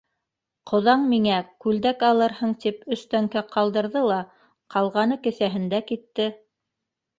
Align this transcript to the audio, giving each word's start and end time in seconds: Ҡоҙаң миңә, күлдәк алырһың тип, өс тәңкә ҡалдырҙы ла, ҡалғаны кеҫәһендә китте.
Ҡоҙаң 0.69 1.03
миңә, 1.11 1.35
күлдәк 1.65 2.05
алырһың 2.07 2.55
тип, 2.65 2.81
өс 2.97 3.05
тәңкә 3.13 3.45
ҡалдырҙы 3.53 4.05
ла, 4.13 4.19
ҡалғаны 4.79 5.21
кеҫәһендә 5.29 5.85
китте. 5.93 6.31